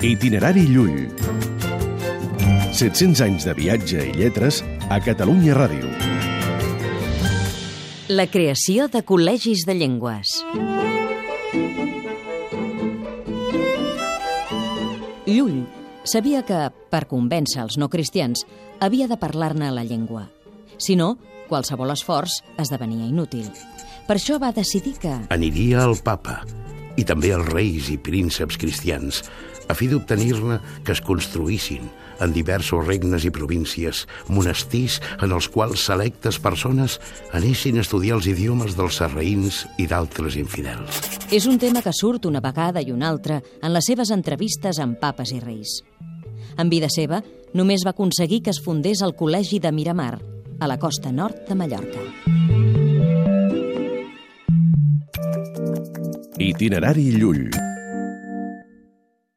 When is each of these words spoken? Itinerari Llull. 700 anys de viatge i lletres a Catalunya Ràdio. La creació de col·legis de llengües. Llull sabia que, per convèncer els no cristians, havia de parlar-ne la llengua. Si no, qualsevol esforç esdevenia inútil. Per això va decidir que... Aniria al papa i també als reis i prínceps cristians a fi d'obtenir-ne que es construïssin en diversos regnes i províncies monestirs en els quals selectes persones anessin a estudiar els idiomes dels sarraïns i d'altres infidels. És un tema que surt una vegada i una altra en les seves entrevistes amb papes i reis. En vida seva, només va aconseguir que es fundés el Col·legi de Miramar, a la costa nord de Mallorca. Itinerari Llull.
Itinerari 0.00 0.62
Llull. 0.64 1.10
700 2.72 3.20
anys 3.20 3.44
de 3.44 3.52
viatge 3.52 4.00
i 4.08 4.14
lletres 4.16 4.62
a 4.88 4.96
Catalunya 5.04 5.52
Ràdio. 5.58 5.90
La 8.08 8.24
creació 8.32 8.86
de 8.88 9.02
col·legis 9.04 9.66
de 9.68 9.74
llengües. 9.76 10.32
Llull 15.28 15.66
sabia 16.08 16.40
que, 16.48 16.62
per 16.88 17.02
convèncer 17.10 17.60
els 17.66 17.76
no 17.76 17.90
cristians, 17.92 18.46
havia 18.80 19.04
de 19.04 19.20
parlar-ne 19.20 19.68
la 19.68 19.84
llengua. 19.84 20.30
Si 20.80 20.96
no, 20.96 21.18
qualsevol 21.52 21.92
esforç 21.92 22.40
esdevenia 22.56 23.04
inútil. 23.04 23.52
Per 24.08 24.16
això 24.16 24.40
va 24.40 24.48
decidir 24.56 24.96
que... 24.96 25.12
Aniria 25.28 25.84
al 25.84 26.00
papa 26.00 26.40
i 27.00 27.06
també 27.08 27.32
als 27.32 27.48
reis 27.48 27.88
i 27.88 27.96
prínceps 27.96 28.60
cristians 28.60 29.24
a 29.70 29.74
fi 29.78 29.88
d'obtenir-ne 29.88 30.58
que 30.84 30.92
es 30.92 31.00
construïssin 31.04 31.86
en 32.20 32.34
diversos 32.34 32.84
regnes 32.84 33.24
i 33.24 33.30
províncies 33.32 34.02
monestirs 34.28 34.98
en 35.22 35.32
els 35.32 35.48
quals 35.52 35.86
selectes 35.88 36.40
persones 36.42 36.98
anessin 37.36 37.78
a 37.78 37.84
estudiar 37.84 38.18
els 38.18 38.28
idiomes 38.28 38.76
dels 38.76 38.98
sarraïns 39.00 39.62
i 39.78 39.86
d'altres 39.90 40.36
infidels. 40.40 41.00
És 41.30 41.46
un 41.48 41.58
tema 41.62 41.84
que 41.84 41.94
surt 41.96 42.26
una 42.28 42.42
vegada 42.44 42.82
i 42.82 42.92
una 42.92 43.08
altra 43.08 43.40
en 43.62 43.72
les 43.72 43.88
seves 43.88 44.12
entrevistes 44.12 44.82
amb 44.82 45.00
papes 45.00 45.32
i 45.32 45.40
reis. 45.40 45.80
En 46.58 46.68
vida 46.68 46.90
seva, 46.92 47.22
només 47.54 47.86
va 47.86 47.94
aconseguir 47.94 48.42
que 48.44 48.52
es 48.52 48.60
fundés 48.60 49.00
el 49.06 49.16
Col·legi 49.16 49.62
de 49.62 49.72
Miramar, 49.72 50.18
a 50.60 50.68
la 50.68 50.78
costa 50.78 51.14
nord 51.14 51.46
de 51.48 51.56
Mallorca. 51.56 52.39
Itinerari 56.40 57.12
Llull. 57.12 57.69